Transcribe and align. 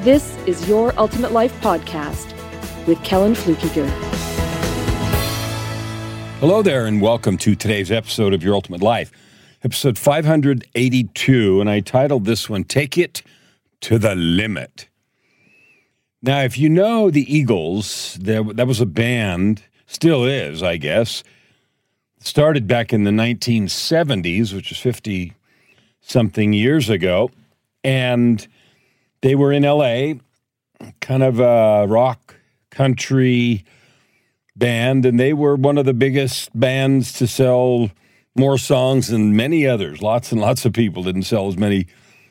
this 0.00 0.34
is 0.46 0.66
Your 0.66 0.98
Ultimate 0.98 1.30
Life 1.30 1.52
Podcast 1.60 2.34
with 2.86 3.02
Kellan 3.04 3.34
Fluckiger. 3.34 3.86
Hello 6.40 6.62
there, 6.62 6.86
and 6.86 7.02
welcome 7.02 7.36
to 7.36 7.54
today's 7.54 7.92
episode 7.92 8.32
of 8.32 8.42
Your 8.42 8.54
Ultimate 8.54 8.80
Life, 8.80 9.12
episode 9.62 9.98
582. 9.98 11.60
And 11.60 11.68
I 11.68 11.80
titled 11.80 12.24
this 12.24 12.48
one, 12.48 12.64
Take 12.64 12.96
It 12.96 13.22
to 13.82 13.98
the 13.98 14.14
Limit. 14.14 14.88
Now, 16.22 16.40
if 16.40 16.56
you 16.56 16.70
know 16.70 17.10
the 17.10 17.30
Eagles, 17.30 18.16
there, 18.18 18.42
that 18.42 18.66
was 18.66 18.80
a 18.80 18.86
band, 18.86 19.64
still 19.84 20.24
is, 20.24 20.62
I 20.62 20.78
guess, 20.78 21.22
started 22.20 22.66
back 22.66 22.94
in 22.94 23.04
the 23.04 23.10
1970s, 23.10 24.54
which 24.54 24.72
is 24.72 24.78
50 24.78 25.34
something 26.00 26.54
years 26.54 26.88
ago. 26.88 27.30
And 27.84 28.48
they 29.22 29.34
were 29.34 29.52
in 29.52 29.62
LA, 29.62 30.14
kind 31.00 31.22
of 31.22 31.40
a 31.40 31.86
rock 31.86 32.36
country 32.70 33.64
band, 34.56 35.04
and 35.04 35.18
they 35.18 35.32
were 35.32 35.56
one 35.56 35.78
of 35.78 35.84
the 35.86 35.94
biggest 35.94 36.58
bands 36.58 37.12
to 37.14 37.26
sell 37.26 37.90
more 38.36 38.58
songs 38.58 39.08
than 39.08 39.36
many 39.36 39.66
others. 39.66 40.02
Lots 40.02 40.32
and 40.32 40.40
lots 40.40 40.64
of 40.64 40.72
people 40.72 41.02
didn't 41.02 41.24
sell 41.24 41.48
as 41.48 41.56
many 41.56 41.86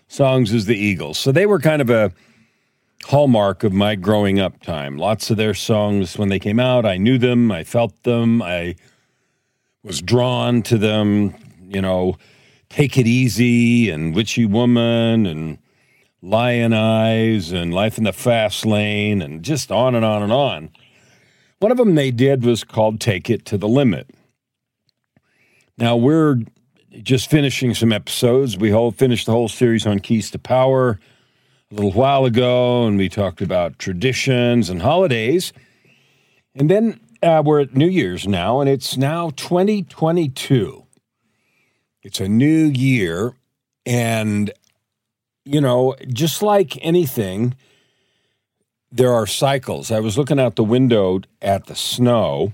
songs 0.07 0.53
as 0.53 0.65
the 0.65 0.77
Eagles. 0.77 1.17
So 1.17 1.31
they 1.31 1.45
were 1.45 1.59
kind 1.59 1.81
of 1.81 1.89
a 1.89 2.11
hallmark 3.05 3.63
of 3.63 3.73
my 3.73 3.95
growing 3.95 4.39
up 4.39 4.61
time. 4.61 4.97
Lots 4.97 5.29
of 5.29 5.37
their 5.37 5.53
songs, 5.53 6.17
when 6.17 6.29
they 6.29 6.39
came 6.39 6.59
out, 6.59 6.85
I 6.85 6.97
knew 6.97 7.17
them, 7.17 7.51
I 7.51 7.63
felt 7.63 8.03
them, 8.03 8.41
I 8.41 8.75
was 9.83 10.01
drawn 10.01 10.61
to 10.63 10.77
them, 10.77 11.35
you 11.67 11.81
know, 11.81 12.17
Take 12.69 12.97
It 12.97 13.07
Easy 13.07 13.89
and 13.89 14.13
Witchy 14.13 14.45
Woman 14.45 15.25
and 15.25 15.57
Lyin' 16.21 16.73
Eyes 16.73 17.51
and 17.51 17.73
Life 17.73 17.97
in 17.97 18.03
the 18.03 18.13
Fast 18.13 18.65
Lane 18.65 19.21
and 19.21 19.43
just 19.43 19.71
on 19.71 19.95
and 19.95 20.03
on 20.03 20.21
and 20.21 20.31
on. 20.31 20.69
One 21.59 21.71
of 21.71 21.77
them 21.77 21.95
they 21.95 22.11
did 22.11 22.43
was 22.43 22.63
called 22.63 22.99
Take 22.99 23.29
It 23.29 23.45
to 23.45 23.57
the 23.57 23.67
Limit. 23.67 24.09
Now 25.77 25.95
we're 25.95 26.41
just 27.03 27.29
finishing 27.29 27.73
some 27.73 27.93
episodes. 27.93 28.57
We 28.57 28.71
whole 28.71 28.91
finished 28.91 29.25
the 29.25 29.31
whole 29.31 29.47
series 29.47 29.85
on 29.85 29.99
Keys 29.99 30.31
to 30.31 30.39
Power 30.39 30.99
a 31.71 31.75
little 31.75 31.91
while 31.91 32.25
ago, 32.25 32.85
and 32.85 32.97
we 32.97 33.09
talked 33.09 33.41
about 33.41 33.77
traditions 33.77 34.69
and 34.69 34.81
holidays. 34.81 35.53
And 36.55 36.69
then 36.69 36.99
uh, 37.21 37.43
we're 37.45 37.61
at 37.61 37.75
New 37.75 37.87
Year's 37.87 38.27
now, 38.27 38.59
and 38.59 38.69
it's 38.69 38.97
now 38.97 39.29
2022. 39.31 40.85
It's 42.01 42.19
a 42.19 42.27
new 42.27 42.65
year, 42.65 43.35
and 43.85 44.51
you 45.49 45.59
know, 45.59 45.95
just 46.07 46.43
like 46.43 46.77
anything, 46.85 47.55
there 48.91 49.11
are 49.11 49.25
cycles. 49.25 49.91
I 49.91 49.99
was 49.99 50.15
looking 50.15 50.39
out 50.39 50.55
the 50.55 50.63
window 50.63 51.21
at 51.41 51.65
the 51.65 51.75
snow. 51.75 52.53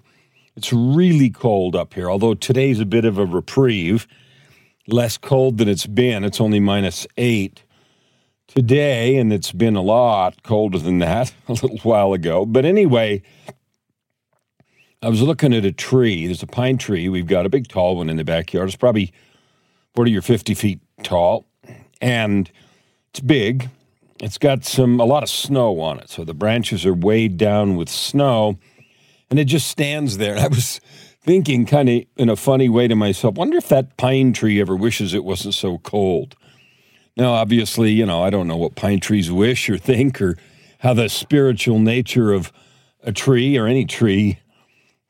It's 0.56 0.72
really 0.72 1.30
cold 1.30 1.76
up 1.76 1.94
here, 1.94 2.10
although 2.10 2.36
today's 2.36 2.80
a 2.80 2.86
bit 2.86 3.04
of 3.04 3.18
a 3.18 3.26
reprieve, 3.26 4.08
less 4.88 5.18
cold 5.18 5.58
than 5.58 5.68
it's 5.68 5.86
been. 5.86 6.24
It's 6.24 6.40
only 6.40 6.62
minus 6.62 7.06
eight 7.18 7.64
today, 8.48 9.18
and 9.18 9.34
it's 9.34 9.52
been 9.52 9.76
a 9.76 9.82
lot 9.82 10.42
colder 10.44 10.80
than 10.80 11.00
that 11.00 11.34
a 11.50 11.54
little 11.54 11.80
while 11.80 12.14
ago. 12.14 12.46
But 12.46 12.64
anyway, 12.64 13.24
I 15.02 15.10
was 15.10 15.22
looking 15.22 15.54
at 15.54 15.66
a 15.66 15.74
tree. 15.74 16.28
There's 16.28 16.44
a 16.44 16.48
pine 16.48 16.78
tree. 16.78 17.10
We've 17.10 17.28
got 17.28 17.46
a 17.46 17.50
big 17.50 17.68
tall 17.68 17.98
one 17.98 18.10
in 18.10 18.16
the 18.16 18.24
backyard. 18.24 18.70
It's 18.70 18.78
probably 18.78 19.12
40 19.96 20.16
or 20.16 20.22
50 20.22 20.54
feet 20.54 20.80
tall. 21.04 21.46
And 22.00 22.50
it's 23.16 23.22
big. 23.22 23.70
It's 24.20 24.38
got 24.38 24.66
some 24.66 25.00
a 25.00 25.06
lot 25.06 25.24
of 25.24 25.30
snow 25.30 25.80
on 25.80 26.00
it, 26.00 26.10
so 26.10 26.26
the 26.26 26.34
branches 26.34 26.86
are 26.86 26.94
weighed 26.94 27.38
down 27.38 27.78
with 27.78 27.88
snow, 27.88 28.60
and 29.30 29.40
it 29.40 29.46
just 29.46 29.68
stands 29.68 30.18
there. 30.18 30.38
I 30.38 30.48
was 30.48 30.82
thinking, 31.22 31.66
kind 31.66 31.88
of 31.88 32.04
in 32.18 32.28
a 32.28 32.36
funny 32.36 32.68
way 32.68 32.90
to 32.90 32.96
myself, 32.96 33.36
wonder 33.36 33.56
if 33.56 33.70
that 33.70 33.96
pine 33.96 34.34
tree 34.34 34.60
ever 34.60 34.76
wishes 34.76 35.14
it 35.14 35.24
wasn't 35.24 35.54
so 35.54 35.78
cold. 35.78 36.36
Now, 37.16 37.32
obviously, 37.32 37.92
you 37.92 38.06
know, 38.06 38.22
I 38.22 38.30
don't 38.30 38.50
know 38.50 38.58
what 38.58 38.76
pine 38.76 39.00
trees 39.00 39.32
wish 39.32 39.70
or 39.70 39.78
think, 39.78 40.22
or 40.22 40.38
how 40.80 40.94
the 40.94 41.08
spiritual 41.08 41.80
nature 41.80 42.34
of 42.34 42.52
a 43.02 43.14
tree 43.14 43.58
or 43.58 43.66
any 43.66 43.86
tree 43.86 44.40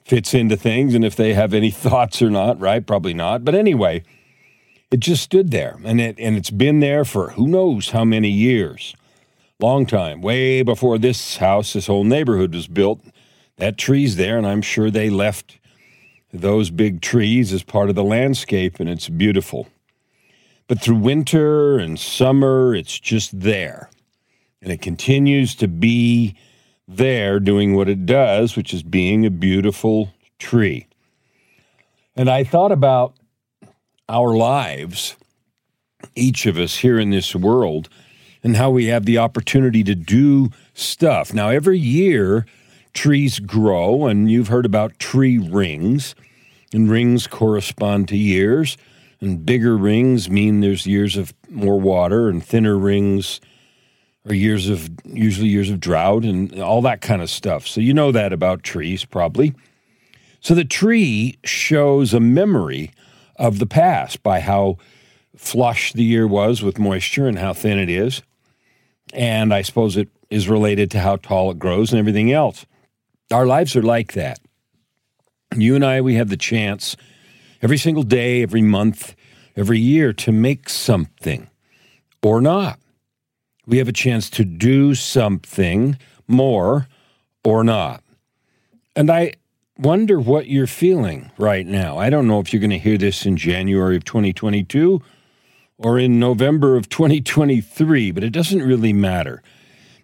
fits 0.03 0.35
into 0.35 0.55
things, 0.55 0.93
and 0.93 1.03
if 1.03 1.15
they 1.15 1.33
have 1.33 1.55
any 1.55 1.71
thoughts 1.85 2.21
or 2.21 2.29
not. 2.29 2.59
Right? 2.59 2.85
Probably 2.85 3.15
not. 3.15 3.43
But 3.43 3.55
anyway 3.55 4.03
it 4.91 4.99
just 4.99 5.23
stood 5.23 5.51
there 5.51 5.77
and 5.83 5.99
it 5.99 6.19
and 6.19 6.35
it's 6.35 6.51
been 6.51 6.79
there 6.79 7.05
for 7.05 7.31
who 7.31 7.47
knows 7.47 7.89
how 7.91 8.05
many 8.05 8.29
years. 8.29 8.95
Long 9.59 9.85
time 9.85 10.21
way 10.21 10.61
before 10.61 10.97
this 10.97 11.37
house 11.37 11.73
this 11.73 11.87
whole 11.87 12.03
neighborhood 12.03 12.53
was 12.53 12.67
built 12.67 13.01
that 13.57 13.77
tree's 13.77 14.17
there 14.17 14.37
and 14.37 14.45
i'm 14.45 14.61
sure 14.61 14.91
they 14.91 15.09
left 15.09 15.59
those 16.33 16.69
big 16.69 17.01
trees 17.01 17.53
as 17.53 17.63
part 17.63 17.89
of 17.89 17.95
the 17.95 18.03
landscape 18.03 18.79
and 18.79 18.89
it's 18.89 19.07
beautiful. 19.07 19.67
But 20.67 20.81
through 20.81 20.97
winter 20.97 21.77
and 21.77 21.99
summer 21.99 22.75
it's 22.75 22.99
just 22.99 23.39
there 23.39 23.89
and 24.61 24.71
it 24.71 24.81
continues 24.81 25.55
to 25.55 25.67
be 25.67 26.35
there 26.87 27.39
doing 27.39 27.75
what 27.75 27.89
it 27.89 28.05
does 28.05 28.55
which 28.55 28.73
is 28.73 28.83
being 28.83 29.25
a 29.25 29.31
beautiful 29.31 30.13
tree. 30.37 30.87
And 32.15 32.29
i 32.29 32.43
thought 32.43 32.71
about 32.71 33.15
our 34.07 34.35
lives, 34.35 35.15
each 36.15 36.45
of 36.45 36.57
us 36.57 36.77
here 36.77 36.99
in 36.99 37.09
this 37.09 37.35
world, 37.35 37.89
and 38.43 38.55
how 38.55 38.69
we 38.69 38.85
have 38.85 39.05
the 39.05 39.17
opportunity 39.17 39.83
to 39.83 39.95
do 39.95 40.49
stuff. 40.73 41.33
Now, 41.33 41.49
every 41.49 41.79
year, 41.79 42.45
trees 42.93 43.39
grow, 43.39 44.05
and 44.05 44.29
you've 44.29 44.49
heard 44.49 44.65
about 44.65 44.99
tree 44.99 45.37
rings, 45.37 46.15
and 46.73 46.89
rings 46.89 47.27
correspond 47.27 48.07
to 48.09 48.17
years. 48.17 48.77
And 49.21 49.45
bigger 49.45 49.77
rings 49.77 50.29
mean 50.29 50.59
there's 50.59 50.85
years 50.85 51.17
of 51.17 51.33
more 51.49 51.79
water, 51.79 52.29
and 52.29 52.43
thinner 52.43 52.77
rings 52.77 53.39
are 54.27 54.33
years 54.33 54.69
of 54.69 54.89
usually 55.05 55.49
years 55.49 55.69
of 55.69 55.79
drought 55.79 56.23
and 56.23 56.59
all 56.59 56.81
that 56.81 57.01
kind 57.01 57.21
of 57.21 57.29
stuff. 57.29 57.67
So 57.67 57.79
you 57.79 57.93
know 57.93 58.11
that 58.11 58.33
about 58.33 58.63
trees 58.63 59.05
probably. 59.05 59.53
So 60.41 60.53
the 60.53 60.65
tree 60.65 61.37
shows 61.43 62.13
a 62.13 62.19
memory 62.19 62.91
of 63.35 63.59
the 63.59 63.65
past 63.65 64.23
by 64.23 64.39
how 64.39 64.77
flush 65.35 65.93
the 65.93 66.03
year 66.03 66.27
was 66.27 66.61
with 66.61 66.79
moisture 66.79 67.27
and 67.27 67.39
how 67.39 67.53
thin 67.53 67.77
it 67.77 67.89
is. 67.89 68.21
And 69.13 69.53
I 69.53 69.61
suppose 69.61 69.97
it 69.97 70.09
is 70.29 70.49
related 70.49 70.91
to 70.91 70.99
how 70.99 71.17
tall 71.17 71.51
it 71.51 71.59
grows 71.59 71.91
and 71.91 71.99
everything 71.99 72.31
else. 72.31 72.65
Our 73.31 73.45
lives 73.45 73.75
are 73.75 73.83
like 73.83 74.13
that. 74.13 74.39
You 75.55 75.75
and 75.75 75.85
I, 75.85 76.01
we 76.01 76.15
have 76.15 76.29
the 76.29 76.37
chance 76.37 76.95
every 77.61 77.77
single 77.77 78.03
day, 78.03 78.41
every 78.41 78.61
month, 78.61 79.15
every 79.55 79.79
year 79.79 80.13
to 80.13 80.31
make 80.31 80.69
something 80.69 81.49
or 82.21 82.41
not. 82.41 82.79
We 83.67 83.77
have 83.77 83.87
a 83.87 83.93
chance 83.93 84.29
to 84.31 84.43
do 84.43 84.95
something 84.95 85.97
more 86.27 86.87
or 87.43 87.63
not. 87.63 88.03
And 88.95 89.11
I, 89.11 89.33
wonder 89.77 90.19
what 90.19 90.47
you're 90.47 90.67
feeling 90.67 91.31
right 91.37 91.65
now. 91.65 91.97
I 91.97 92.09
don't 92.09 92.27
know 92.27 92.39
if 92.39 92.53
you're 92.53 92.59
going 92.59 92.69
to 92.69 92.79
hear 92.79 92.97
this 92.97 93.25
in 93.25 93.37
January 93.37 93.95
of 93.95 94.05
2022 94.05 95.01
or 95.77 95.99
in 95.99 96.19
November 96.19 96.77
of 96.77 96.87
2023, 96.89 98.11
but 98.11 98.23
it 98.23 98.31
doesn't 98.31 98.61
really 98.61 98.93
matter 98.93 99.43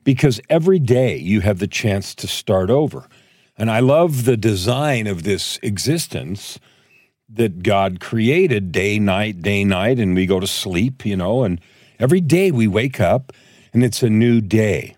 because 0.03 0.41
every 0.49 0.79
day 0.79 1.15
you 1.17 1.41
have 1.41 1.59
the 1.59 1.67
chance 1.67 2.13
to 2.15 2.27
start 2.27 2.69
over. 2.69 3.07
And 3.57 3.69
I 3.69 3.79
love 3.79 4.25
the 4.25 4.37
design 4.37 5.07
of 5.07 5.23
this 5.23 5.59
existence 5.61 6.59
that 7.29 7.63
God 7.63 7.99
created 7.99 8.71
day, 8.71 8.99
night, 8.99 9.41
day, 9.41 9.63
night, 9.63 9.99
and 9.99 10.15
we 10.15 10.25
go 10.25 10.39
to 10.39 10.47
sleep, 10.47 11.05
you 11.05 11.15
know, 11.15 11.43
and 11.43 11.61
every 11.99 12.19
day 12.19 12.51
we 12.51 12.67
wake 12.67 12.99
up 12.99 13.31
and 13.73 13.83
it's 13.83 14.03
a 14.03 14.09
new 14.09 14.41
day 14.41 14.95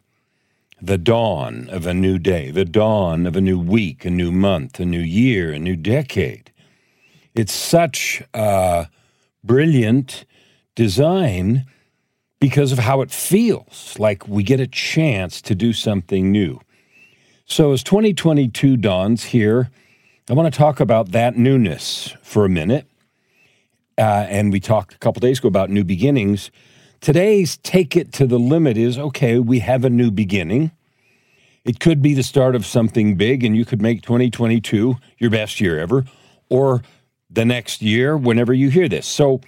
the 0.83 0.97
dawn 0.97 1.69
of 1.69 1.87
a 1.87 1.93
new 1.93 2.19
day, 2.19 2.51
the 2.51 2.65
dawn 2.65 3.25
of 3.25 3.37
a 3.37 3.41
new 3.41 3.57
week, 3.57 4.03
a 4.03 4.09
new 4.09 4.33
month, 4.33 4.81
a 4.81 4.85
new 4.85 4.99
year, 4.99 5.53
a 5.53 5.59
new 5.59 5.77
decade. 5.77 6.51
It's 7.33 7.53
such 7.53 8.21
a 8.33 8.89
brilliant 9.45 10.25
design 10.75 11.65
because 12.41 12.73
of 12.73 12.79
how 12.79 12.99
it 12.99 13.11
feels 13.11 13.95
like 13.97 14.27
we 14.27 14.43
get 14.43 14.59
a 14.59 14.67
chance 14.67 15.41
to 15.43 15.55
do 15.55 15.71
something 15.71 16.33
new. 16.33 16.59
So, 17.45 17.71
as 17.71 17.81
2022 17.81 18.75
dawns 18.75 19.23
here, 19.23 19.71
I 20.29 20.33
want 20.33 20.53
to 20.53 20.57
talk 20.57 20.81
about 20.81 21.13
that 21.13 21.37
newness 21.37 22.13
for 22.21 22.43
a 22.43 22.49
minute. 22.49 22.87
Uh, 23.97 24.25
and 24.27 24.51
we 24.51 24.59
talked 24.59 24.95
a 24.95 24.97
couple 24.97 25.21
days 25.21 25.39
ago 25.39 25.47
about 25.47 25.69
new 25.69 25.85
beginnings. 25.85 26.51
Today's 27.03 27.57
take 27.57 27.97
it 27.97 28.13
to 28.13 28.25
the 28.25 28.39
limit 28.39 28.77
is 28.77 28.97
okay, 28.97 29.37
we 29.37 29.59
have 29.59 29.83
a 29.83 29.89
new 29.89 30.09
beginning. 30.09 30.71
It 31.65 31.81
could 31.81 32.01
be 32.01 32.13
the 32.13 32.23
start 32.23 32.55
of 32.55 32.65
something 32.65 33.17
big, 33.17 33.43
and 33.43 33.57
you 33.57 33.65
could 33.65 33.81
make 33.81 34.03
2022 34.03 34.95
your 35.17 35.29
best 35.29 35.59
year 35.59 35.77
ever, 35.81 36.05
or 36.47 36.81
the 37.29 37.43
next 37.43 37.81
year 37.81 38.15
whenever 38.15 38.53
you 38.53 38.69
hear 38.69 38.87
this. 38.87 39.05
So, 39.05 39.41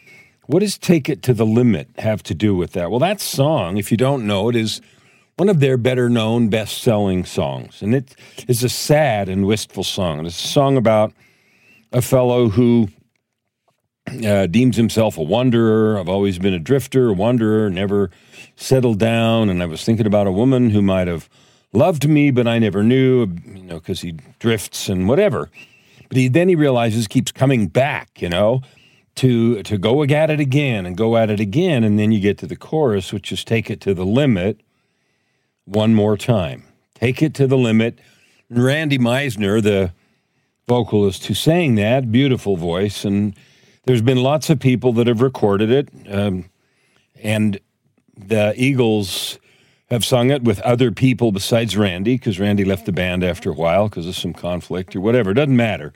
what 0.48 0.60
does 0.60 0.78
Take 0.78 1.08
It 1.08 1.22
to 1.22 1.34
the 1.34 1.46
Limit 1.46 1.88
have 1.98 2.22
to 2.24 2.34
do 2.34 2.58
with 2.58 2.74
that? 2.74 2.92
Well, 2.92 3.00
that 3.00 3.22
song, 3.22 3.78
if 3.78 3.90
you 3.90 3.96
don't 3.96 4.28
know 4.28 4.50
it, 4.50 4.58
is 4.58 4.82
one 5.38 5.48
of 5.48 5.62
their 5.62 5.78
better 5.78 6.10
known, 6.10 6.50
best 6.50 6.80
selling 6.82 7.24
songs. 7.24 7.82
And 7.82 7.96
it 7.96 8.18
is 8.50 8.66
a 8.66 8.70
sad 8.70 9.30
and 9.30 9.48
wistful 9.48 9.86
song. 9.86 10.26
It's 10.26 10.44
a 10.44 10.48
song 10.50 10.76
about 10.76 11.14
a 11.94 12.02
fellow 12.02 12.50
who 12.50 12.90
uh, 14.08 14.48
deems 14.48 14.78
himself 14.78 15.18
a 15.18 15.24
wanderer. 15.24 16.00
I've 16.00 16.10
always 16.10 16.40
been 16.40 16.54
a 16.54 16.60
drifter, 16.60 17.10
a 17.10 17.14
wanderer, 17.14 17.70
never 17.70 18.12
settled 18.56 19.00
down. 19.00 19.50
And 19.50 19.62
I 19.62 19.66
was 19.66 19.84
thinking 19.84 20.06
about 20.06 20.28
a 20.28 20.32
woman 20.32 20.70
who 20.70 20.82
might 20.82 21.08
have 21.08 21.30
loved 21.74 22.08
me, 22.08 22.32
but 22.32 22.48
I 22.48 22.60
never 22.60 22.84
knew, 22.84 23.28
you 23.46 23.64
know, 23.64 23.76
because 23.76 24.02
he 24.02 24.14
drifts 24.40 24.90
and 24.90 25.08
whatever. 25.08 25.50
But 26.08 26.18
he 26.18 26.28
then 26.28 26.50
he 26.50 26.56
realizes 26.56 27.08
keeps 27.08 27.32
coming 27.32 27.68
back, 27.68 28.22
you 28.22 28.30
know, 28.30 28.62
to 29.16 29.64
to 29.64 29.78
go 29.78 30.04
at 30.04 30.30
it 30.30 30.40
again 30.40 30.86
and 30.86 30.96
go 30.96 31.18
at 31.18 31.30
it 31.30 31.40
again, 31.40 31.84
and 31.84 31.98
then 31.98 32.12
you 32.12 32.20
get 32.20 32.38
to 32.40 32.48
the 32.48 32.56
chorus, 32.56 33.12
which 33.12 33.32
is 33.32 33.44
take 33.44 33.70
it 33.70 33.82
to 33.82 33.94
the 33.94 34.06
limit 34.06 34.62
one 35.66 35.94
more 35.94 36.16
time. 36.16 36.64
Take 36.94 37.22
it 37.22 37.34
to 37.36 37.48
the 37.48 37.58
limit. 37.58 38.00
Randy 38.50 39.00
Meisner, 39.00 39.62
the 39.62 39.92
vocalist 40.68 41.26
who 41.26 41.34
sang 41.34 41.76
that, 41.76 42.12
beautiful 42.12 42.56
voice, 42.56 43.04
and 43.04 43.36
there's 43.86 44.02
been 44.02 44.22
lots 44.22 44.50
of 44.50 44.60
people 44.60 44.94
that 44.94 45.08
have 45.08 45.22
recorded 45.22 45.72
it, 45.72 45.90
um, 46.10 46.46
and 47.22 47.60
the 48.18 48.54
Eagles 48.56 49.40
have 49.90 50.04
sung 50.04 50.32
it 50.32 50.44
with 50.44 50.60
other 50.62 50.92
people 50.92 51.32
besides 51.32 51.78
Randy, 51.78 52.16
because 52.16 52.40
Randy 52.40 52.66
left 52.66 52.86
the 52.86 52.92
band 52.92 53.24
after 53.24 53.52
a 53.52 53.54
while 53.54 53.88
because 53.88 54.08
of 54.08 54.16
some 54.16 54.34
conflict 54.34 54.96
or 54.96 55.02
whatever. 55.02 55.32
It 55.32 55.36
doesn't 55.36 55.56
matter. 55.56 55.94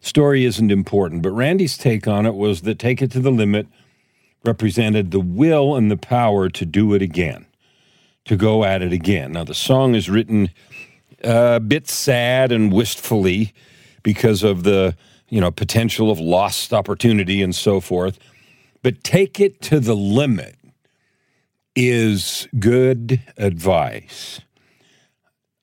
Story 0.00 0.44
isn't 0.44 0.70
important. 0.70 1.22
But 1.22 1.32
Randy's 1.32 1.76
take 1.76 2.06
on 2.06 2.26
it 2.26 2.34
was 2.34 2.62
that 2.62 2.78
Take 2.78 3.02
It 3.02 3.10
to 3.12 3.20
the 3.20 3.30
Limit 3.30 3.66
represented 4.44 5.10
the 5.10 5.20
will 5.20 5.74
and 5.74 5.90
the 5.90 5.96
power 5.96 6.48
to 6.48 6.64
do 6.64 6.94
it 6.94 7.02
again, 7.02 7.46
to 8.24 8.36
go 8.36 8.64
at 8.64 8.80
it 8.80 8.92
again. 8.92 9.32
Now, 9.32 9.44
the 9.44 9.54
song 9.54 9.94
is 9.94 10.08
written 10.08 10.50
a 11.22 11.60
bit 11.60 11.88
sad 11.88 12.52
and 12.52 12.72
wistfully 12.72 13.52
because 14.02 14.42
of 14.42 14.62
the 14.62 14.96
you 15.28 15.40
know 15.40 15.50
potential 15.50 16.10
of 16.10 16.18
lost 16.18 16.72
opportunity 16.72 17.42
and 17.42 17.54
so 17.54 17.80
forth 17.80 18.18
but 18.82 19.02
take 19.02 19.40
it 19.40 19.60
to 19.62 19.80
the 19.80 19.96
limit 19.96 20.56
is 21.76 22.48
good 22.58 23.20
advice. 23.36 24.40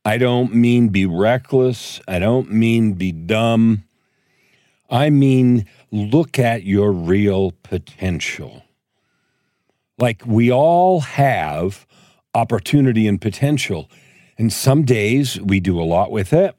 I 0.05 0.17
don't 0.17 0.53
mean 0.53 0.89
be 0.89 1.05
reckless. 1.05 2.01
I 2.07 2.19
don't 2.19 2.51
mean 2.51 2.93
be 2.93 3.11
dumb. 3.11 3.85
I 4.89 5.09
mean 5.09 5.65
look 5.91 6.37
at 6.37 6.63
your 6.63 6.91
real 6.91 7.51
potential. 7.63 8.63
Like 9.97 10.23
we 10.25 10.51
all 10.51 10.99
have 10.99 11.87
opportunity 12.35 13.07
and 13.07 13.21
potential. 13.21 13.89
And 14.37 14.51
some 14.51 14.83
days 14.83 15.39
we 15.39 15.59
do 15.59 15.79
a 15.79 15.83
lot 15.85 16.11
with 16.11 16.33
it, 16.33 16.55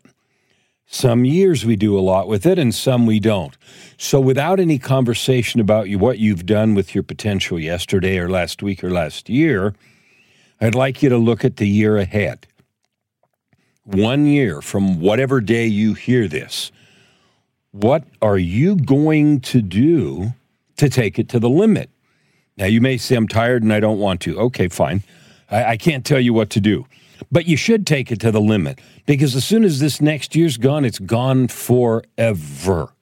some 0.87 1.25
years 1.25 1.65
we 1.65 1.77
do 1.77 1.99
a 1.99 2.01
lot 2.01 2.29
with 2.29 2.47
it, 2.47 2.59
and 2.59 2.75
some 2.75 3.07
we 3.07 3.19
don't. 3.19 3.57
So, 3.97 4.21
without 4.21 4.61
any 4.61 4.79
conversation 4.79 5.61
about 5.61 5.89
you, 5.89 5.99
what 5.99 6.19
you've 6.19 6.47
done 6.47 6.75
with 6.75 6.95
your 6.95 7.03
potential 7.03 7.59
yesterday 7.59 8.19
or 8.19 8.29
last 8.29 8.63
week 8.63 8.85
or 8.85 8.91
last 8.91 9.29
year, 9.29 9.75
I'd 10.61 10.75
like 10.75 11.03
you 11.03 11.09
to 11.09 11.19
look 11.19 11.45
at 11.45 11.57
the 11.57 11.69
year 11.69 11.97
ahead. 11.97 12.47
One 13.85 14.27
year 14.27 14.63
from 14.63 15.01
whatever 15.01 15.41
day 15.41 15.67
you 15.67 15.95
hear 15.95 16.29
this, 16.29 16.71
what 17.73 18.05
are 18.23 18.39
you 18.39 18.77
going 18.77 19.41
to 19.41 19.61
do 19.61 20.33
to 20.77 20.89
take 20.89 21.19
it 21.19 21.29
to 21.31 21.41
the 21.41 21.51
limit? 21.51 21.91
Now, 22.57 22.67
you 22.67 22.81
may 22.81 22.97
say, 22.99 23.17
I'm 23.17 23.27
tired 23.27 23.63
and 23.63 23.73
I 23.73 23.81
don't 23.81 23.99
want 23.99 24.21
to. 24.23 24.39
Okay, 24.39 24.69
fine. 24.69 25.03
I, 25.51 25.65
I 25.65 25.77
can't 25.77 26.05
tell 26.05 26.21
you 26.21 26.33
what 26.33 26.51
to 26.51 26.61
do. 26.61 26.87
But 27.31 27.47
you 27.47 27.57
should 27.57 27.87
take 27.87 28.11
it 28.11 28.21
to 28.21 28.31
the 28.31 28.41
limit 28.41 28.81
because 29.07 29.37
as 29.37 29.45
soon 29.45 29.65
as 29.65 29.81
this 29.81 30.01
next 30.01 30.35
year's 30.35 30.57
gone, 30.57 30.85
it's 30.85 30.99
gone 30.99 31.49
forever. 31.49 32.93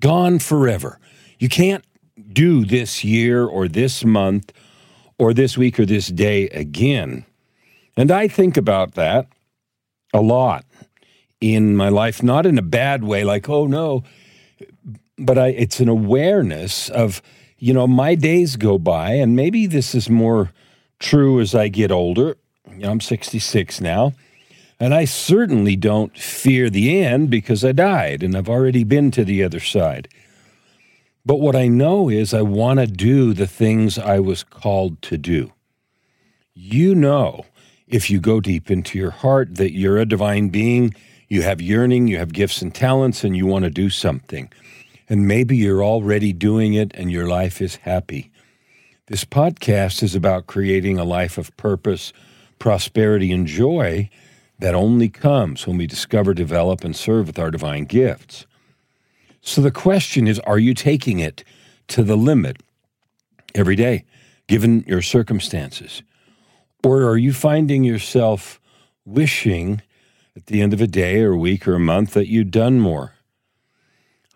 Gone 0.00 0.38
forever. 0.38 0.98
You 1.38 1.48
can't 1.48 1.84
do 2.32 2.64
this 2.64 3.04
year 3.04 3.44
or 3.44 3.68
this 3.68 4.04
month 4.04 4.52
or 5.18 5.32
this 5.32 5.56
week 5.56 5.78
or 5.78 5.86
this 5.86 6.08
day 6.08 6.48
again. 6.48 7.24
And 7.96 8.10
I 8.10 8.28
think 8.28 8.56
about 8.56 8.94
that 8.94 9.26
a 10.12 10.20
lot 10.20 10.64
in 11.40 11.76
my 11.76 11.88
life, 11.88 12.22
not 12.22 12.46
in 12.46 12.58
a 12.58 12.62
bad 12.62 13.04
way, 13.04 13.24
like, 13.24 13.48
oh 13.48 13.66
no, 13.66 14.02
but 15.18 15.38
I, 15.38 15.48
it's 15.48 15.80
an 15.80 15.88
awareness 15.88 16.88
of, 16.90 17.22
you 17.58 17.72
know, 17.72 17.86
my 17.86 18.14
days 18.14 18.56
go 18.56 18.78
by, 18.78 19.12
and 19.12 19.36
maybe 19.36 19.66
this 19.66 19.94
is 19.94 20.10
more 20.10 20.52
true 20.98 21.40
as 21.40 21.54
I 21.54 21.68
get 21.68 21.90
older 21.90 22.36
I'm 22.84 23.00
66 23.00 23.80
now, 23.80 24.12
and 24.78 24.92
I 24.92 25.04
certainly 25.04 25.76
don't 25.76 26.16
fear 26.16 26.68
the 26.68 27.00
end 27.00 27.30
because 27.30 27.64
I 27.64 27.72
died 27.72 28.22
and 28.22 28.36
I've 28.36 28.48
already 28.48 28.84
been 28.84 29.10
to 29.12 29.24
the 29.24 29.42
other 29.42 29.60
side. 29.60 30.08
But 31.24 31.40
what 31.40 31.56
I 31.56 31.66
know 31.66 32.08
is 32.08 32.32
I 32.32 32.42
want 32.42 32.78
to 32.78 32.86
do 32.86 33.32
the 33.32 33.48
things 33.48 33.98
I 33.98 34.20
was 34.20 34.44
called 34.44 35.02
to 35.02 35.18
do. 35.18 35.52
You 36.54 36.94
know, 36.94 37.46
if 37.88 38.10
you 38.10 38.20
go 38.20 38.40
deep 38.40 38.70
into 38.70 38.98
your 38.98 39.10
heart, 39.10 39.56
that 39.56 39.72
you're 39.72 39.98
a 39.98 40.06
divine 40.06 40.50
being, 40.50 40.94
you 41.28 41.42
have 41.42 41.60
yearning, 41.60 42.06
you 42.06 42.18
have 42.18 42.32
gifts 42.32 42.62
and 42.62 42.74
talents, 42.74 43.24
and 43.24 43.36
you 43.36 43.46
want 43.46 43.64
to 43.64 43.70
do 43.70 43.90
something. 43.90 44.52
And 45.08 45.26
maybe 45.26 45.56
you're 45.56 45.84
already 45.84 46.32
doing 46.32 46.74
it 46.74 46.92
and 46.94 47.10
your 47.10 47.26
life 47.26 47.60
is 47.60 47.76
happy. 47.76 48.30
This 49.06 49.24
podcast 49.24 50.02
is 50.02 50.14
about 50.14 50.46
creating 50.46 50.98
a 50.98 51.04
life 51.04 51.38
of 51.38 51.56
purpose 51.56 52.12
prosperity, 52.58 53.32
and 53.32 53.46
joy 53.46 54.10
that 54.58 54.74
only 54.74 55.08
comes 55.08 55.66
when 55.66 55.76
we 55.76 55.86
discover, 55.86 56.34
develop, 56.34 56.84
and 56.84 56.96
serve 56.96 57.26
with 57.26 57.38
our 57.38 57.50
divine 57.50 57.84
gifts. 57.84 58.46
So 59.40 59.60
the 59.60 59.70
question 59.70 60.26
is 60.26 60.38
are 60.40 60.58
you 60.58 60.74
taking 60.74 61.18
it 61.18 61.44
to 61.88 62.02
the 62.02 62.16
limit 62.16 62.56
every 63.54 63.76
day, 63.76 64.04
given 64.46 64.84
your 64.86 65.02
circumstances? 65.02 66.02
Or 66.82 67.04
are 67.04 67.16
you 67.16 67.32
finding 67.32 67.84
yourself 67.84 68.60
wishing 69.04 69.82
at 70.36 70.46
the 70.46 70.62
end 70.62 70.72
of 70.72 70.80
a 70.80 70.86
day 70.86 71.22
or 71.22 71.32
a 71.32 71.38
week 71.38 71.66
or 71.66 71.74
a 71.74 71.80
month 71.80 72.14
that 72.14 72.28
you'd 72.28 72.50
done 72.50 72.80
more? 72.80 73.14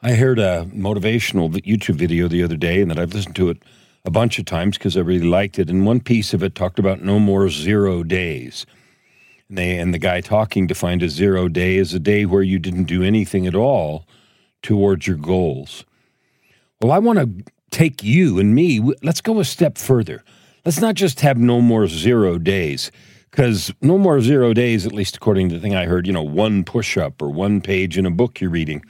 I 0.03 0.13
heard 0.13 0.39
a 0.39 0.67
motivational 0.73 1.51
YouTube 1.63 1.97
video 1.97 2.27
the 2.27 2.43
other 2.43 2.57
day, 2.57 2.81
and 2.81 2.91
that 2.91 2.99
I've 2.99 3.13
listened 3.13 3.37
to 3.37 3.51
it 3.51 3.63
a 4.05 4.11
bunch 4.11 4.39
of 4.39 4.45
times 4.45 4.79
because 4.79 4.97
I 4.97 5.01
really 5.01 5.27
liked 5.27 5.59
it. 5.59 5.71
And 5.71 5.87
one 5.87 6.01
piece 6.01 6.33
of 6.33 6.43
it 6.43 6.55
talked 6.55 6.79
about 6.79 7.03
no 7.03 7.19
more 7.19 7.49
zero 7.49 8.03
days. 8.03 8.67
And, 9.49 9.59
they, 9.59 9.79
and 9.79 9.93
the 9.93 9.99
guy 9.99 10.21
talking 10.21 10.67
defined 10.67 11.03
a 11.03 11.09
zero 11.09 11.49
day 11.49 11.79
as 11.79 11.93
a 11.93 11.99
day 11.99 12.25
where 12.25 12.43
you 12.43 12.59
didn't 12.59 12.85
do 12.85 13.03
anything 13.03 13.47
at 13.47 13.55
all 13.55 14.07
towards 14.63 15.07
your 15.07 15.17
goals. 15.17 15.85
Well, 16.81 16.93
I 16.93 16.99
want 16.99 17.19
to 17.19 17.53
take 17.71 18.03
you 18.03 18.39
and 18.39 18.55
me, 18.55 18.81
let's 19.03 19.21
go 19.21 19.39
a 19.41 19.45
step 19.45 19.79
further. 19.79 20.25
Let's 20.65 20.81
not 20.81 20.95
just 20.95 21.21
have 21.21 21.39
no 21.39 21.61
more 21.61 21.87
zero 21.87 22.39
days, 22.39 22.91
because 23.31 23.73
no 23.81 23.97
more 23.97 24.21
zero 24.21 24.53
days, 24.53 24.87
at 24.87 24.93
least 24.93 25.17
according 25.17 25.49
to 25.49 25.55
the 25.55 25.61
thing 25.61 25.75
I 25.75 25.87
heard, 25.87 26.07
you 26.07 26.13
know, 26.13 26.23
one 26.23 26.65
push 26.65 26.97
up 26.97 27.23
or 27.23 27.31
one 27.31 27.61
page 27.61 27.97
in 27.97 28.07
a 28.07 28.11
book 28.11 28.41
you're 28.41 28.51
reading. 28.51 28.83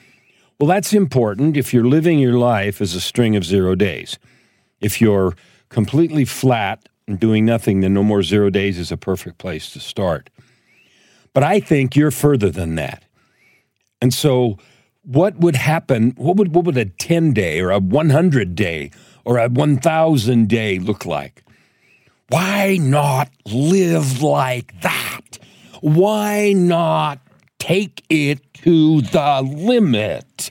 Well, 0.58 0.68
that's 0.68 0.92
important 0.92 1.56
if 1.56 1.72
you're 1.72 1.84
living 1.84 2.18
your 2.18 2.38
life 2.38 2.80
as 2.80 2.94
a 2.94 3.00
string 3.00 3.36
of 3.36 3.44
zero 3.44 3.74
days. 3.74 4.18
If 4.80 5.00
you're 5.00 5.34
completely 5.68 6.24
flat 6.24 6.88
and 7.06 7.18
doing 7.18 7.44
nothing, 7.44 7.80
then 7.80 7.94
no 7.94 8.02
more 8.02 8.22
zero 8.22 8.50
days 8.50 8.78
is 8.78 8.92
a 8.92 8.96
perfect 8.96 9.38
place 9.38 9.72
to 9.72 9.80
start. 9.80 10.30
But 11.32 11.42
I 11.42 11.60
think 11.60 11.96
you're 11.96 12.10
further 12.10 12.50
than 12.50 12.74
that. 12.76 13.04
And 14.02 14.12
so, 14.12 14.58
what 15.02 15.38
would 15.38 15.56
happen? 15.56 16.12
What 16.16 16.36
would, 16.36 16.54
what 16.54 16.64
would 16.64 16.76
a 16.76 16.86
10 16.86 17.32
day 17.32 17.60
or 17.60 17.70
a 17.70 17.78
100 17.78 18.54
day 18.54 18.90
or 19.24 19.38
a 19.38 19.48
1,000 19.48 20.48
day 20.48 20.78
look 20.78 21.06
like? 21.06 21.42
Why 22.28 22.78
not 22.80 23.30
live 23.46 24.22
like 24.22 24.80
that? 24.82 25.38
Why 25.80 26.52
not 26.52 27.18
take 27.58 28.04
it 28.08 28.54
to 28.54 29.00
the 29.02 29.42
limit? 29.42 30.50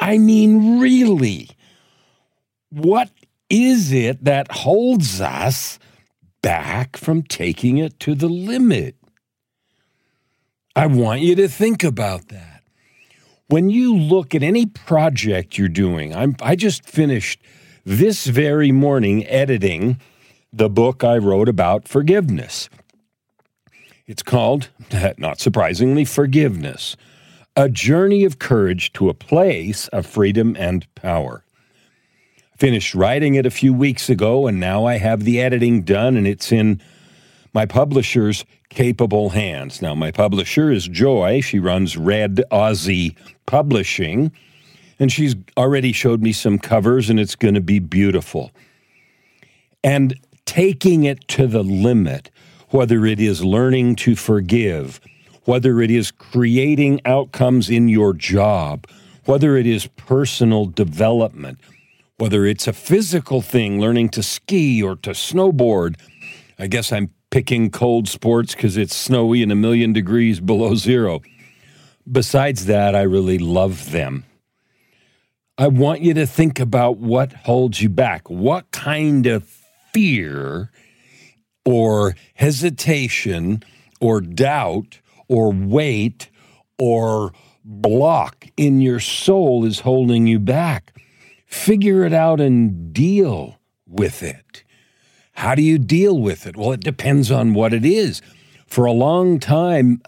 I 0.00 0.18
mean, 0.18 0.80
really 0.80 1.50
what 2.76 3.10
is 3.48 3.90
it 3.90 4.22
that 4.24 4.50
holds 4.50 5.20
us 5.20 5.78
back 6.42 6.96
from 6.96 7.22
taking 7.22 7.78
it 7.78 7.98
to 8.00 8.14
the 8.14 8.28
limit? 8.28 8.96
I 10.74 10.86
want 10.86 11.22
you 11.22 11.34
to 11.36 11.48
think 11.48 11.82
about 11.82 12.28
that. 12.28 12.62
When 13.48 13.70
you 13.70 13.96
look 13.96 14.34
at 14.34 14.42
any 14.42 14.66
project 14.66 15.56
you're 15.56 15.68
doing, 15.68 16.14
I'm, 16.14 16.36
I 16.42 16.54
just 16.54 16.84
finished 16.84 17.40
this 17.84 18.26
very 18.26 18.72
morning 18.72 19.26
editing 19.26 19.98
the 20.52 20.68
book 20.68 21.02
I 21.02 21.16
wrote 21.16 21.48
about 21.48 21.88
forgiveness. 21.88 22.68
It's 24.06 24.22
called, 24.22 24.68
not 25.18 25.40
surprisingly, 25.40 26.04
Forgiveness 26.04 26.96
A 27.56 27.70
Journey 27.70 28.24
of 28.24 28.38
Courage 28.38 28.92
to 28.94 29.08
a 29.08 29.14
Place 29.14 29.88
of 29.88 30.04
Freedom 30.04 30.54
and 30.58 30.86
Power. 30.94 31.45
Finished 32.56 32.94
writing 32.94 33.34
it 33.34 33.44
a 33.44 33.50
few 33.50 33.74
weeks 33.74 34.08
ago, 34.08 34.46
and 34.46 34.58
now 34.58 34.86
I 34.86 34.96
have 34.96 35.24
the 35.24 35.40
editing 35.40 35.82
done, 35.82 36.16
and 36.16 36.26
it's 36.26 36.50
in 36.50 36.80
my 37.52 37.66
publisher's 37.66 38.46
capable 38.70 39.30
hands. 39.30 39.82
Now, 39.82 39.94
my 39.94 40.10
publisher 40.10 40.70
is 40.70 40.88
Joy. 40.88 41.42
She 41.42 41.58
runs 41.58 41.98
Red 41.98 42.42
Aussie 42.50 43.14
Publishing, 43.44 44.32
and 44.98 45.12
she's 45.12 45.34
already 45.56 45.92
showed 45.92 46.22
me 46.22 46.32
some 46.32 46.58
covers, 46.58 47.10
and 47.10 47.20
it's 47.20 47.34
going 47.34 47.54
to 47.54 47.60
be 47.60 47.78
beautiful. 47.78 48.50
And 49.84 50.18
taking 50.46 51.04
it 51.04 51.28
to 51.28 51.46
the 51.46 51.62
limit, 51.62 52.30
whether 52.70 53.04
it 53.04 53.20
is 53.20 53.44
learning 53.44 53.96
to 53.96 54.16
forgive, 54.16 54.98
whether 55.44 55.82
it 55.82 55.90
is 55.90 56.10
creating 56.10 57.02
outcomes 57.04 57.68
in 57.68 57.90
your 57.90 58.14
job, 58.14 58.86
whether 59.26 59.56
it 59.56 59.66
is 59.66 59.88
personal 59.88 60.64
development, 60.64 61.58
whether 62.18 62.46
it's 62.46 62.66
a 62.66 62.72
physical 62.72 63.42
thing, 63.42 63.80
learning 63.80 64.08
to 64.10 64.22
ski 64.22 64.82
or 64.82 64.96
to 64.96 65.10
snowboard. 65.10 65.96
I 66.58 66.66
guess 66.66 66.92
I'm 66.92 67.10
picking 67.30 67.70
cold 67.70 68.08
sports 68.08 68.54
because 68.54 68.76
it's 68.76 68.96
snowy 68.96 69.42
and 69.42 69.52
a 69.52 69.56
million 69.56 69.92
degrees 69.92 70.40
below 70.40 70.74
zero. 70.74 71.20
Besides 72.10 72.66
that, 72.66 72.94
I 72.94 73.02
really 73.02 73.38
love 73.38 73.90
them. 73.90 74.24
I 75.58 75.68
want 75.68 76.02
you 76.02 76.14
to 76.14 76.26
think 76.26 76.60
about 76.60 76.98
what 76.98 77.32
holds 77.32 77.80
you 77.82 77.88
back. 77.88 78.28
What 78.30 78.70
kind 78.70 79.26
of 79.26 79.44
fear 79.92 80.70
or 81.64 82.14
hesitation 82.34 83.62
or 84.00 84.20
doubt 84.20 85.00
or 85.28 85.52
weight 85.52 86.30
or 86.78 87.32
block 87.64 88.46
in 88.56 88.80
your 88.80 89.00
soul 89.00 89.64
is 89.64 89.80
holding 89.80 90.26
you 90.26 90.38
back. 90.38 90.94
Figure 91.56 92.04
it 92.04 92.12
out 92.12 92.40
and 92.40 92.92
deal 92.92 93.58
with 93.88 94.22
it. 94.22 94.62
How 95.32 95.56
do 95.56 95.62
you 95.62 95.78
deal 95.78 96.16
with 96.16 96.46
it? 96.46 96.56
Well, 96.56 96.72
it 96.72 96.80
depends 96.80 97.30
on 97.30 97.54
what 97.54 97.72
it 97.72 97.84
is. 97.84 98.22
For 98.66 98.84
a 98.84 98.92
long 98.92 99.40
time, 99.40 100.00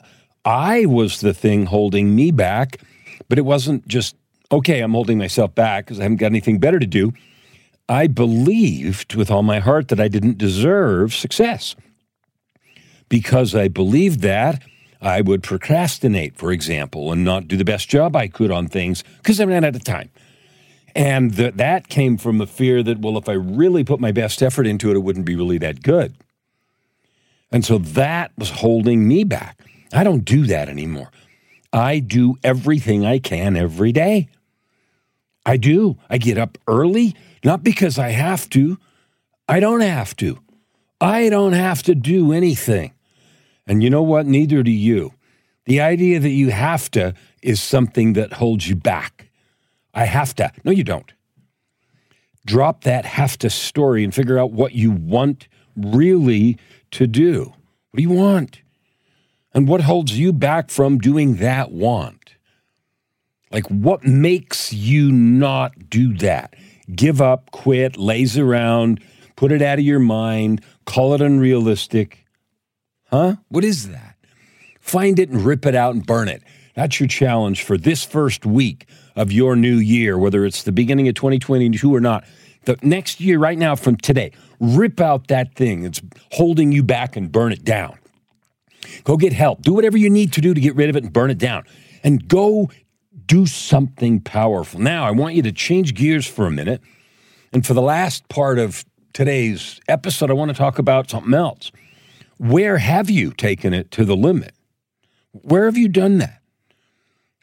I 0.44 0.86
was 0.86 1.20
the 1.20 1.34
thing 1.34 1.66
holding 1.66 2.14
me 2.14 2.30
back, 2.30 2.80
but 3.28 3.38
it 3.38 3.44
wasn't 3.44 3.88
just, 3.88 4.14
okay, 4.52 4.80
I'm 4.80 4.92
holding 4.92 5.18
myself 5.18 5.52
back 5.54 5.86
because 5.86 5.98
I 5.98 6.04
haven't 6.04 6.18
got 6.18 6.26
anything 6.26 6.60
better 6.60 6.78
to 6.78 6.86
do. 6.86 7.12
I 7.88 8.06
believed 8.06 9.16
with 9.16 9.30
all 9.30 9.42
my 9.42 9.58
heart 9.58 9.88
that 9.88 9.98
I 9.98 10.06
didn't 10.06 10.38
deserve 10.38 11.12
success. 11.12 11.74
Because 13.08 13.54
I 13.54 13.68
believed 13.68 14.20
that, 14.20 14.62
I 15.00 15.22
would 15.22 15.42
procrastinate, 15.42 16.36
for 16.36 16.52
example, 16.52 17.10
and 17.10 17.24
not 17.24 17.48
do 17.48 17.56
the 17.56 17.64
best 17.64 17.88
job 17.88 18.14
I 18.14 18.28
could 18.28 18.52
on 18.52 18.68
things 18.68 19.02
because 19.16 19.40
I 19.40 19.44
ran 19.44 19.64
out 19.64 19.74
of 19.74 19.82
time. 19.82 20.10
And 20.98 21.36
th- 21.36 21.54
that 21.54 21.86
came 21.86 22.18
from 22.18 22.38
the 22.38 22.46
fear 22.46 22.82
that, 22.82 22.98
well, 22.98 23.16
if 23.16 23.28
I 23.28 23.34
really 23.34 23.84
put 23.84 24.00
my 24.00 24.10
best 24.10 24.42
effort 24.42 24.66
into 24.66 24.90
it, 24.90 24.96
it 24.96 24.98
wouldn't 24.98 25.26
be 25.26 25.36
really 25.36 25.56
that 25.58 25.84
good. 25.84 26.12
And 27.52 27.64
so 27.64 27.78
that 27.78 28.32
was 28.36 28.50
holding 28.50 29.06
me 29.06 29.22
back. 29.22 29.60
I 29.92 30.02
don't 30.02 30.24
do 30.24 30.44
that 30.46 30.68
anymore. 30.68 31.12
I 31.72 32.00
do 32.00 32.34
everything 32.42 33.06
I 33.06 33.20
can 33.20 33.56
every 33.56 33.92
day. 33.92 34.28
I 35.46 35.56
do. 35.56 35.98
I 36.10 36.18
get 36.18 36.36
up 36.36 36.58
early. 36.66 37.14
Not 37.44 37.62
because 37.62 37.96
I 37.96 38.08
have 38.08 38.50
to, 38.50 38.76
I 39.48 39.60
don't 39.60 39.82
have 39.82 40.16
to. 40.16 40.40
I 41.00 41.28
don't 41.28 41.52
have 41.52 41.80
to 41.84 41.94
do 41.94 42.32
anything. 42.32 42.92
And 43.68 43.84
you 43.84 43.88
know 43.88 44.02
what? 44.02 44.26
Neither 44.26 44.64
do 44.64 44.72
you. 44.72 45.14
The 45.66 45.80
idea 45.80 46.18
that 46.18 46.30
you 46.30 46.50
have 46.50 46.90
to 46.90 47.14
is 47.40 47.62
something 47.62 48.14
that 48.14 48.32
holds 48.32 48.68
you 48.68 48.74
back. 48.74 49.27
I 49.98 50.04
have 50.04 50.34
to. 50.36 50.52
No, 50.64 50.70
you 50.70 50.84
don't. 50.84 51.12
Drop 52.46 52.84
that 52.84 53.04
have 53.04 53.36
to 53.38 53.50
story 53.50 54.04
and 54.04 54.14
figure 54.14 54.38
out 54.38 54.52
what 54.52 54.72
you 54.72 54.90
want 54.90 55.48
really 55.76 56.58
to 56.92 57.06
do. 57.06 57.52
What 57.90 57.96
do 57.96 58.02
you 58.02 58.10
want? 58.10 58.62
And 59.52 59.68
what 59.68 59.82
holds 59.82 60.18
you 60.18 60.32
back 60.32 60.70
from 60.70 60.98
doing 60.98 61.36
that 61.36 61.70
want? 61.70 62.34
Like, 63.50 63.66
what 63.66 64.04
makes 64.04 64.72
you 64.72 65.10
not 65.10 65.90
do 65.90 66.14
that? 66.18 66.54
give 66.94 67.20
up, 67.20 67.50
quit, 67.50 67.96
laze 67.96 68.38
around, 68.38 69.02
put 69.36 69.52
it 69.52 69.62
out 69.62 69.78
of 69.78 69.84
your 69.84 69.98
mind, 69.98 70.62
call 70.86 71.14
it 71.14 71.20
unrealistic. 71.20 72.24
Huh? 73.06 73.36
What 73.48 73.64
is 73.64 73.88
that? 73.88 74.16
Find 74.80 75.18
it 75.18 75.28
and 75.28 75.42
rip 75.42 75.66
it 75.66 75.74
out 75.74 75.94
and 75.94 76.04
burn 76.04 76.28
it. 76.28 76.42
That's 76.74 77.00
your 77.00 77.08
challenge 77.08 77.62
for 77.62 77.76
this 77.76 78.04
first 78.04 78.46
week 78.46 78.86
of 79.18 79.32
your 79.32 79.56
new 79.56 79.76
year, 79.76 80.16
whether 80.16 80.44
it's 80.44 80.62
the 80.62 80.72
beginning 80.72 81.08
of 81.08 81.14
2022 81.14 81.94
or 81.94 82.00
not. 82.00 82.25
The 82.64 82.78
next 82.82 83.20
year, 83.20 83.38
right 83.38 83.58
now, 83.58 83.75
from 83.75 83.96
today, 83.96 84.32
rip 84.60 85.00
out 85.00 85.26
that 85.28 85.54
thing 85.54 85.82
that's 85.82 86.00
holding 86.32 86.72
you 86.72 86.82
back 86.82 87.16
and 87.16 87.30
burn 87.30 87.52
it 87.52 87.64
down. 87.64 87.98
Go 89.04 89.16
get 89.16 89.32
help. 89.32 89.62
Do 89.62 89.72
whatever 89.75 89.98
you 89.98 90.08
need 90.08 90.32
to 90.34 90.40
do 90.40 90.54
to 90.54 90.60
get 90.60 90.76
rid 90.76 90.88
of 90.88 90.96
it 90.96 91.02
and 91.02 91.12
burn 91.12 91.30
it 91.30 91.38
down. 91.38 91.64
And 92.04 92.28
go 92.28 92.70
do 93.26 93.44
something 93.44 94.20
powerful. 94.20 94.80
Now, 94.80 95.04
I 95.04 95.10
want 95.10 95.34
you 95.34 95.42
to 95.42 95.52
change 95.52 95.94
gears 95.94 96.26
for 96.26 96.46
a 96.46 96.50
minute. 96.50 96.80
And 97.52 97.66
for 97.66 97.75
the 97.75 97.82
last 97.82 98.28
part 98.28 98.58
of 98.58 98.84
today's 99.12 99.80
episode, 99.88 100.30
I 100.30 100.34
want 100.34 100.50
to 100.50 100.56
talk 100.56 100.78
about 100.78 101.10
something 101.10 101.34
else. 101.34 101.72
Where 102.38 102.78
have 102.78 103.10
you 103.10 103.32
taken 103.32 103.75
it 103.75 103.90
to 103.92 104.04
the 104.04 104.16
limit? 104.16 104.54
Where 105.32 105.64
have 105.64 105.76
you 105.76 105.88
done 105.88 106.18
that? 106.18 106.38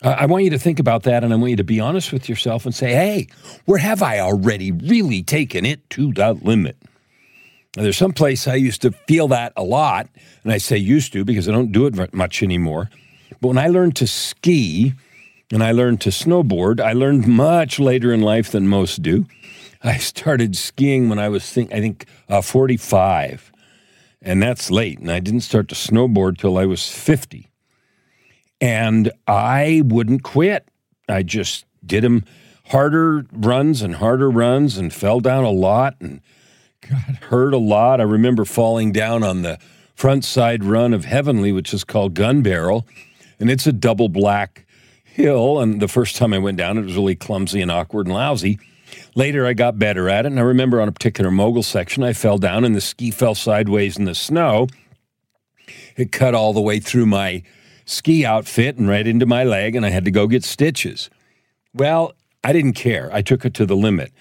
I 0.09 0.25
want 0.27 0.43
you 0.43 0.49
to 0.51 0.59
think 0.59 0.79
about 0.79 1.03
that 1.03 1.23
and 1.23 1.33
I 1.33 1.35
want 1.35 1.49
you 1.51 1.55
to 1.57 1.63
be 1.63 1.79
honest 1.79 2.13
with 2.13 2.29
yourself 2.29 2.65
and 2.65 2.75
say, 2.75 2.91
hey, 2.93 3.27
where 3.65 3.79
have 3.79 4.03
I 4.03 4.19
already 4.19 4.71
really 4.71 5.23
taken 5.23 5.65
it 5.65 5.89
to 5.91 6.13
the 6.13 6.33
limit? 6.33 6.77
Now, 7.75 7.83
there's 7.83 7.97
some 7.97 8.13
place 8.13 8.47
I 8.47 8.55
used 8.55 8.81
to 8.83 8.91
feel 8.91 9.27
that 9.29 9.51
a 9.57 9.63
lot, 9.63 10.07
and 10.43 10.53
I 10.53 10.59
say 10.59 10.77
used 10.77 11.11
to 11.13 11.25
because 11.25 11.49
I 11.49 11.51
don't 11.51 11.71
do 11.71 11.87
it 11.87 12.13
much 12.13 12.41
anymore. 12.41 12.89
But 13.41 13.49
when 13.49 13.57
I 13.57 13.67
learned 13.67 13.97
to 13.97 14.07
ski, 14.07 14.93
and 15.51 15.63
I 15.63 15.71
learned 15.71 16.01
to 16.01 16.09
snowboard. 16.09 16.79
I 16.79 16.93
learned 16.93 17.27
much 17.27 17.79
later 17.79 18.13
in 18.13 18.21
life 18.21 18.51
than 18.51 18.67
most 18.67 19.01
do. 19.01 19.25
I 19.83 19.97
started 19.97 20.55
skiing 20.55 21.09
when 21.09 21.19
I 21.19 21.29
was, 21.29 21.49
think, 21.51 21.71
I 21.71 21.79
think, 21.79 22.05
uh, 22.27 22.41
45, 22.41 23.51
and 24.21 24.41
that's 24.41 24.71
late. 24.71 24.99
And 24.99 25.11
I 25.11 25.19
didn't 25.19 25.41
start 25.41 25.67
to 25.69 25.75
snowboard 25.75 26.39
till 26.39 26.57
I 26.57 26.65
was 26.65 26.89
50. 26.89 27.49
And 28.61 29.11
I 29.27 29.81
wouldn't 29.85 30.23
quit. 30.23 30.67
I 31.07 31.23
just 31.23 31.65
did 31.85 32.03
them 32.03 32.23
harder 32.67 33.25
runs 33.31 33.81
and 33.81 33.95
harder 33.95 34.29
runs 34.29 34.77
and 34.77 34.91
fell 34.93 35.19
down 35.19 35.43
a 35.43 35.51
lot 35.51 35.95
and 35.99 36.21
got 36.81 37.15
hurt 37.23 37.53
a 37.53 37.59
lot. 37.59 37.99
I 37.99 38.03
remember 38.03 38.45
falling 38.45 38.91
down 38.91 39.23
on 39.23 39.41
the 39.41 39.59
front 39.95 40.25
side 40.25 40.63
run 40.63 40.93
of 40.93 41.05
Heavenly, 41.05 41.51
which 41.51 41.73
is 41.73 41.83
called 41.83 42.13
Gun 42.13 42.41
Barrel, 42.41 42.87
and 43.39 43.49
it's 43.49 43.67
a 43.67 43.73
double 43.73 44.09
black 44.09 44.65
hill. 45.03 45.59
And 45.59 45.79
the 45.79 45.87
first 45.87 46.15
time 46.15 46.33
I 46.33 46.37
went 46.37 46.57
down, 46.57 46.77
it 46.77 46.83
was 46.83 46.95
really 46.95 47.15
clumsy 47.15 47.61
and 47.61 47.71
awkward 47.71 48.07
and 48.07 48.15
lousy. 48.15 48.59
Later, 49.15 49.45
I 49.45 49.53
got 49.53 49.79
better 49.79 50.09
at 50.09 50.25
it. 50.25 50.31
And 50.31 50.39
I 50.39 50.43
remember 50.43 50.81
on 50.81 50.87
a 50.87 50.91
particular 50.91 51.31
mogul 51.31 51.63
section, 51.63 52.03
I 52.03 52.13
fell 52.13 52.37
down 52.37 52.65
and 52.65 52.75
the 52.75 52.81
ski 52.81 53.11
fell 53.11 53.35
sideways 53.35 53.97
in 53.97 54.05
the 54.05 54.15
snow. 54.15 54.67
It 55.95 56.11
cut 56.11 56.35
all 56.35 56.53
the 56.53 56.61
way 56.61 56.79
through 56.79 57.05
my 57.05 57.43
ski 57.85 58.25
outfit 58.25 58.77
and 58.77 58.89
right 58.89 59.07
into 59.07 59.25
my 59.25 59.43
leg, 59.43 59.75
and 59.75 59.85
I 59.85 59.89
had 59.89 60.05
to 60.05 60.11
go 60.11 60.27
get 60.27 60.43
stitches. 60.43 61.09
Well, 61.73 62.13
I 62.43 62.53
didn't 62.53 62.73
care. 62.73 63.09
I 63.13 63.21
took 63.21 63.45
it 63.45 63.53
to 63.55 63.65
the 63.65 63.75
limit. 63.75 64.11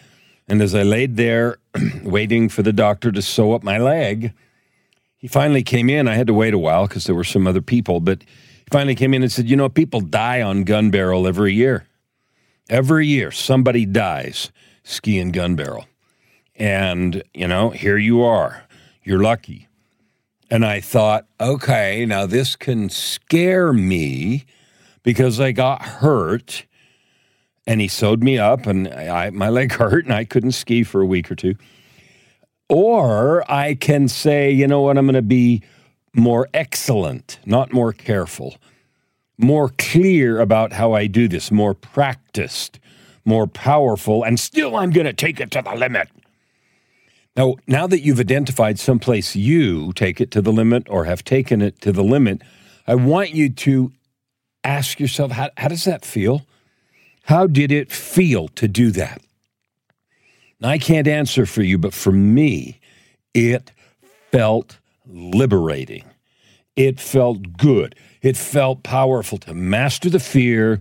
And 0.46 0.60
as 0.60 0.74
I 0.74 0.82
laid 0.82 1.16
there 1.16 1.58
waiting 2.02 2.48
for 2.48 2.62
the 2.62 2.72
doctor 2.72 3.10
to 3.10 3.22
sew 3.22 3.52
up 3.52 3.62
my 3.62 3.78
leg, 3.78 4.32
he 5.16 5.28
finally 5.28 5.62
came 5.62 5.88
in. 5.88 6.06
I 6.06 6.14
had 6.14 6.26
to 6.26 6.34
wait 6.34 6.54
a 6.54 6.58
while 6.58 6.86
because 6.86 7.04
there 7.04 7.14
were 7.14 7.24
some 7.24 7.46
other 7.46 7.62
people, 7.62 8.00
but 8.00 8.22
he 8.22 8.68
finally 8.70 8.94
came 8.94 9.14
in 9.14 9.22
and 9.22 9.32
said, 9.32 9.48
You 9.48 9.56
know, 9.56 9.68
people 9.68 10.00
die 10.00 10.42
on 10.42 10.64
gun 10.64 10.90
barrel 10.90 11.26
every 11.26 11.54
year. 11.54 11.86
Every 12.68 13.06
year, 13.06 13.30
somebody 13.30 13.86
dies 13.86 14.50
skiing 14.84 15.32
gun 15.32 15.56
barrel. 15.56 15.86
And, 16.56 17.22
you 17.32 17.48
know, 17.48 17.70
here 17.70 17.96
you 17.96 18.22
are. 18.22 18.64
You're 19.02 19.22
lucky. 19.22 19.68
And 20.54 20.64
I 20.64 20.78
thought, 20.78 21.26
okay, 21.40 22.06
now 22.06 22.26
this 22.26 22.54
can 22.54 22.88
scare 22.88 23.72
me 23.72 24.44
because 25.02 25.40
I 25.40 25.50
got 25.50 25.82
hurt 25.82 26.64
and 27.66 27.80
he 27.80 27.88
sewed 27.88 28.22
me 28.22 28.38
up 28.38 28.68
and 28.68 28.86
I, 28.86 29.30
my 29.30 29.48
leg 29.48 29.72
hurt 29.80 30.04
and 30.04 30.14
I 30.14 30.22
couldn't 30.22 30.52
ski 30.52 30.84
for 30.84 31.00
a 31.00 31.06
week 31.06 31.28
or 31.28 31.34
two. 31.34 31.56
Or 32.68 33.50
I 33.50 33.74
can 33.74 34.06
say, 34.06 34.52
you 34.52 34.68
know 34.68 34.82
what, 34.82 34.96
I'm 34.96 35.06
going 35.06 35.14
to 35.14 35.22
be 35.22 35.64
more 36.14 36.48
excellent, 36.54 37.40
not 37.44 37.72
more 37.72 37.92
careful. 37.92 38.54
more 39.36 39.70
clear 39.76 40.38
about 40.40 40.72
how 40.72 40.92
I 40.92 41.08
do 41.08 41.26
this, 41.26 41.50
more 41.50 41.74
practiced, 41.74 42.78
more 43.24 43.48
powerful, 43.48 44.22
and 44.22 44.38
still 44.38 44.76
I'm 44.76 44.90
going 44.90 45.06
to 45.06 45.12
take 45.12 45.40
it 45.40 45.50
to 45.52 45.62
the 45.62 45.74
limit. 45.74 46.08
Now, 47.36 47.56
now 47.66 47.86
that 47.86 48.02
you've 48.02 48.20
identified 48.20 48.78
someplace 48.78 49.34
you 49.34 49.92
take 49.94 50.20
it 50.20 50.30
to 50.32 50.42
the 50.42 50.52
limit 50.52 50.86
or 50.88 51.04
have 51.04 51.24
taken 51.24 51.60
it 51.62 51.80
to 51.80 51.90
the 51.90 52.04
limit, 52.04 52.42
I 52.86 52.94
want 52.94 53.30
you 53.30 53.50
to 53.50 53.92
ask 54.62 55.00
yourself 55.00 55.32
how, 55.32 55.50
how 55.56 55.68
does 55.68 55.84
that 55.84 56.04
feel? 56.04 56.46
How 57.24 57.46
did 57.46 57.72
it 57.72 57.90
feel 57.90 58.48
to 58.48 58.68
do 58.68 58.90
that? 58.92 59.20
Now, 60.60 60.68
I 60.68 60.78
can't 60.78 61.08
answer 61.08 61.46
for 61.46 61.62
you, 61.62 61.76
but 61.76 61.92
for 61.92 62.12
me, 62.12 62.80
it 63.32 63.72
felt 64.30 64.78
liberating. 65.06 66.04
It 66.76 67.00
felt 67.00 67.56
good. 67.56 67.94
It 68.22 68.36
felt 68.36 68.82
powerful 68.82 69.38
to 69.38 69.54
master 69.54 70.08
the 70.08 70.20
fear, 70.20 70.80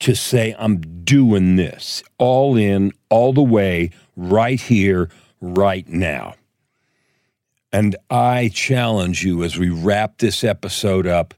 to 0.00 0.14
say, 0.14 0.54
I'm 0.58 0.80
doing 1.04 1.56
this 1.56 2.02
all 2.18 2.56
in, 2.56 2.92
all 3.10 3.32
the 3.32 3.42
way, 3.42 3.90
right 4.16 4.60
here, 4.60 5.10
right 5.40 5.88
now. 5.88 6.34
And 7.72 7.96
I 8.10 8.50
challenge 8.52 9.24
you 9.24 9.42
as 9.44 9.58
we 9.58 9.68
wrap 9.68 10.18
this 10.18 10.42
episode 10.42 11.06
up 11.06 11.34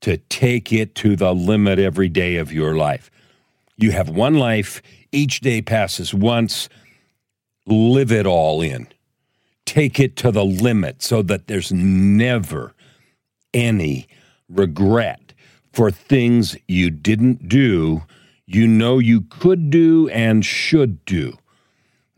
to 0.00 0.16
take 0.16 0.72
it 0.72 0.94
to 0.96 1.16
the 1.16 1.34
limit 1.34 1.78
every 1.78 2.08
day 2.08 2.36
of 2.36 2.52
your 2.52 2.76
life. 2.76 3.10
You 3.76 3.90
have 3.92 4.08
one 4.08 4.34
life, 4.34 4.82
each 5.12 5.40
day 5.40 5.60
passes 5.62 6.14
once. 6.14 6.68
Live 7.66 8.10
it 8.10 8.26
all 8.26 8.62
in. 8.62 8.88
Take 9.66 10.00
it 10.00 10.16
to 10.16 10.30
the 10.30 10.44
limit 10.44 11.02
so 11.02 11.22
that 11.22 11.46
there's 11.46 11.70
never 11.70 12.74
any 13.52 14.08
regret 14.48 15.34
for 15.72 15.90
things 15.90 16.56
you 16.66 16.90
didn't 16.90 17.48
do, 17.48 18.02
you 18.46 18.66
know 18.66 18.98
you 18.98 19.20
could 19.20 19.70
do 19.70 20.08
and 20.08 20.44
should 20.44 21.04
do. 21.04 21.36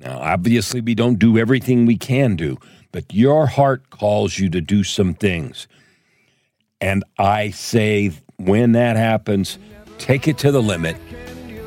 Now, 0.01 0.19
obviously, 0.19 0.81
we 0.81 0.95
don't 0.95 1.19
do 1.19 1.37
everything 1.37 1.85
we 1.85 1.97
can 1.97 2.35
do, 2.35 2.59
but 2.91 3.13
your 3.13 3.47
heart 3.47 3.91
calls 3.91 4.39
you 4.39 4.49
to 4.51 4.61
do 4.61 4.83
some 4.83 5.15
things. 5.15 5.69
And 6.81 7.05
I 7.19 7.51
say, 7.51 8.13
when 8.37 8.73
that 8.73 8.97
happens, 8.97 9.59
take 9.99 10.27
it 10.27 10.39
to 10.39 10.51
the 10.51 10.63
limit 10.63 10.97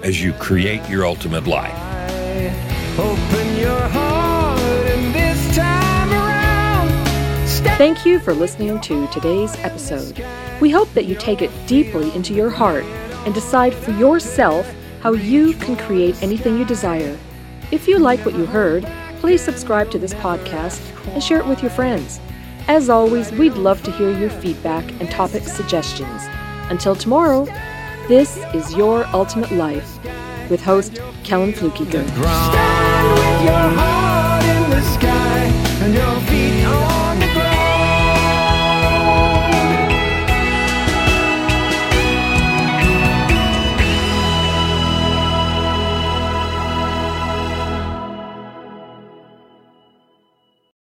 as 0.01 0.21
you 0.21 0.33
create 0.33 0.87
your 0.89 1.05
ultimate 1.05 1.45
life. 1.45 1.77
Thank 7.77 8.05
you 8.05 8.19
for 8.19 8.33
listening 8.33 8.79
to 8.81 9.07
today's 9.07 9.55
episode. 9.57 10.25
We 10.59 10.69
hope 10.69 10.91
that 10.93 11.05
you 11.05 11.15
take 11.15 11.41
it 11.41 11.51
deeply 11.67 12.13
into 12.15 12.33
your 12.33 12.49
heart 12.49 12.85
and 13.25 13.33
decide 13.33 13.73
for 13.73 13.91
yourself 13.91 14.71
how 15.01 15.13
you 15.13 15.53
can 15.53 15.75
create 15.75 16.21
anything 16.23 16.57
you 16.57 16.65
desire. 16.65 17.17
If 17.71 17.87
you 17.87 17.99
like 17.99 18.25
what 18.25 18.35
you 18.35 18.45
heard, 18.45 18.85
please 19.19 19.41
subscribe 19.41 19.89
to 19.91 19.99
this 19.99 20.13
podcast 20.15 20.81
and 21.13 21.23
share 21.23 21.39
it 21.39 21.47
with 21.47 21.61
your 21.61 21.71
friends. 21.71 22.19
As 22.67 22.89
always, 22.89 23.31
we'd 23.31 23.53
love 23.53 23.81
to 23.83 23.91
hear 23.91 24.17
your 24.17 24.29
feedback 24.29 24.89
and 25.01 25.09
topic 25.09 25.43
suggestions. 25.43 26.21
Until 26.69 26.95
tomorrow, 26.95 27.45
this 28.07 28.37
is 28.53 28.73
Your 28.75 29.05
Ultimate 29.07 29.51
Life 29.51 29.99
with 30.49 30.61
host 30.61 30.99
Kellan 31.23 31.53
Fluckiger. 31.53 32.03